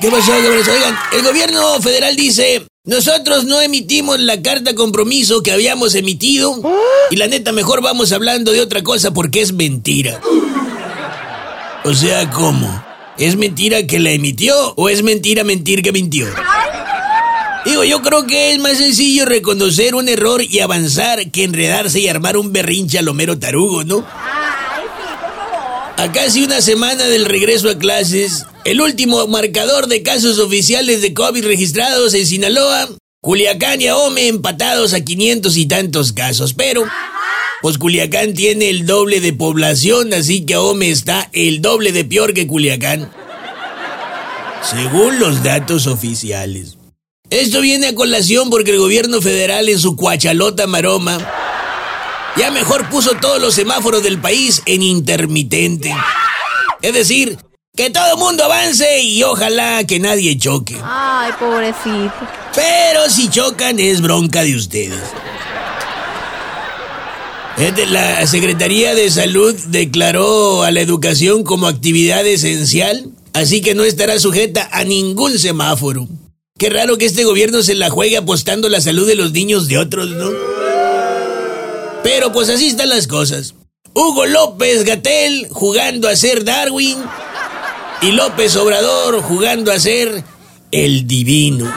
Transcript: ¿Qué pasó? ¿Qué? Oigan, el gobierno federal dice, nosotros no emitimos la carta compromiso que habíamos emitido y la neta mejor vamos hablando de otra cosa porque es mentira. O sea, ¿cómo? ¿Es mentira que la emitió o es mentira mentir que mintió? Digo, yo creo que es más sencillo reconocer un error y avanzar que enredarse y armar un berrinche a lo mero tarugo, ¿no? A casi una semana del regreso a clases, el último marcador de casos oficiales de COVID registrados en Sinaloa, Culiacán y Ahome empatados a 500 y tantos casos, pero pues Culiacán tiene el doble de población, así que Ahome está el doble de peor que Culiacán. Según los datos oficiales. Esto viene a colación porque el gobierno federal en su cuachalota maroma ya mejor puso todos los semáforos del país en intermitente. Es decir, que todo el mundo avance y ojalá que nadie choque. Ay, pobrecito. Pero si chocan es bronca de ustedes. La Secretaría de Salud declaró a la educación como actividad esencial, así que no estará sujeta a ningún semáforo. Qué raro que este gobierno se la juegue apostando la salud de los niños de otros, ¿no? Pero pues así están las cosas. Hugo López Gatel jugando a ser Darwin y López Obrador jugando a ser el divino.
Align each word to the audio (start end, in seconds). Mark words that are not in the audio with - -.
¿Qué 0.00 0.10
pasó? 0.10 0.32
¿Qué? 0.32 0.70
Oigan, 0.70 0.96
el 1.12 1.22
gobierno 1.22 1.80
federal 1.80 2.16
dice, 2.16 2.66
nosotros 2.84 3.44
no 3.44 3.60
emitimos 3.60 4.20
la 4.20 4.42
carta 4.42 4.74
compromiso 4.74 5.42
que 5.42 5.52
habíamos 5.52 5.94
emitido 5.94 6.60
y 7.10 7.16
la 7.16 7.26
neta 7.26 7.52
mejor 7.52 7.82
vamos 7.82 8.12
hablando 8.12 8.52
de 8.52 8.60
otra 8.60 8.82
cosa 8.82 9.12
porque 9.12 9.40
es 9.40 9.52
mentira. 9.52 10.20
O 11.84 11.94
sea, 11.94 12.30
¿cómo? 12.30 12.84
¿Es 13.18 13.36
mentira 13.36 13.86
que 13.86 13.98
la 13.98 14.10
emitió 14.10 14.74
o 14.76 14.88
es 14.88 15.02
mentira 15.02 15.44
mentir 15.44 15.82
que 15.82 15.92
mintió? 15.92 16.26
Digo, 17.64 17.82
yo 17.82 18.02
creo 18.02 18.26
que 18.26 18.52
es 18.52 18.60
más 18.60 18.78
sencillo 18.78 19.24
reconocer 19.24 19.94
un 19.96 20.08
error 20.08 20.42
y 20.42 20.60
avanzar 20.60 21.30
que 21.32 21.42
enredarse 21.42 21.98
y 21.98 22.08
armar 22.08 22.36
un 22.36 22.52
berrinche 22.52 22.98
a 22.98 23.02
lo 23.02 23.14
mero 23.14 23.38
tarugo, 23.38 23.82
¿no? 23.82 24.06
A 25.98 26.12
casi 26.12 26.44
una 26.44 26.60
semana 26.60 27.06
del 27.06 27.24
regreso 27.24 27.70
a 27.70 27.78
clases, 27.78 28.44
el 28.66 28.82
último 28.82 29.26
marcador 29.28 29.86
de 29.86 30.02
casos 30.02 30.38
oficiales 30.38 31.00
de 31.00 31.14
COVID 31.14 31.46
registrados 31.46 32.12
en 32.12 32.26
Sinaloa, 32.26 32.90
Culiacán 33.22 33.80
y 33.80 33.86
Ahome 33.86 34.28
empatados 34.28 34.92
a 34.92 35.00
500 35.00 35.56
y 35.56 35.64
tantos 35.64 36.12
casos, 36.12 36.52
pero 36.52 36.84
pues 37.62 37.78
Culiacán 37.78 38.34
tiene 38.34 38.68
el 38.68 38.84
doble 38.84 39.20
de 39.20 39.32
población, 39.32 40.12
así 40.12 40.44
que 40.44 40.54
Ahome 40.54 40.90
está 40.90 41.30
el 41.32 41.62
doble 41.62 41.92
de 41.92 42.04
peor 42.04 42.34
que 42.34 42.46
Culiacán. 42.46 43.10
Según 44.68 45.18
los 45.18 45.42
datos 45.42 45.86
oficiales. 45.86 46.76
Esto 47.30 47.62
viene 47.62 47.88
a 47.88 47.94
colación 47.94 48.50
porque 48.50 48.72
el 48.72 48.78
gobierno 48.78 49.22
federal 49.22 49.70
en 49.70 49.78
su 49.78 49.96
cuachalota 49.96 50.66
maroma 50.66 51.35
ya 52.36 52.50
mejor 52.50 52.88
puso 52.88 53.12
todos 53.20 53.40
los 53.40 53.54
semáforos 53.54 54.02
del 54.02 54.18
país 54.18 54.62
en 54.66 54.82
intermitente. 54.82 55.94
Es 56.82 56.92
decir, 56.92 57.38
que 57.74 57.90
todo 57.90 58.12
el 58.12 58.18
mundo 58.18 58.44
avance 58.44 59.02
y 59.02 59.22
ojalá 59.22 59.84
que 59.84 59.98
nadie 59.98 60.38
choque. 60.38 60.76
Ay, 60.82 61.32
pobrecito. 61.38 62.12
Pero 62.54 63.10
si 63.10 63.28
chocan 63.28 63.78
es 63.78 64.00
bronca 64.00 64.42
de 64.42 64.56
ustedes. 64.56 65.02
La 67.90 68.26
Secretaría 68.26 68.94
de 68.94 69.10
Salud 69.10 69.54
declaró 69.68 70.62
a 70.62 70.70
la 70.70 70.80
educación 70.80 71.42
como 71.42 71.66
actividad 71.66 72.26
esencial, 72.26 73.10
así 73.32 73.62
que 73.62 73.74
no 73.74 73.84
estará 73.84 74.18
sujeta 74.18 74.68
a 74.72 74.84
ningún 74.84 75.38
semáforo. 75.38 76.06
Qué 76.58 76.68
raro 76.70 76.98
que 76.98 77.06
este 77.06 77.24
gobierno 77.24 77.62
se 77.62 77.74
la 77.74 77.88
juegue 77.88 78.16
apostando 78.18 78.68
la 78.68 78.80
salud 78.80 79.06
de 79.06 79.14
los 79.14 79.32
niños 79.32 79.68
de 79.68 79.78
otros, 79.78 80.08
¿no? 80.08 80.55
Pero 82.16 82.32
pues 82.32 82.48
así 82.48 82.68
están 82.68 82.88
las 82.88 83.06
cosas. 83.06 83.54
Hugo 83.92 84.24
López 84.24 84.84
Gatel 84.84 85.48
jugando 85.50 86.08
a 86.08 86.16
ser 86.16 86.44
Darwin 86.44 86.96
y 88.00 88.12
López 88.12 88.56
Obrador 88.56 89.20
jugando 89.20 89.70
a 89.70 89.78
ser 89.78 90.24
el 90.70 91.06
divino. 91.06 91.70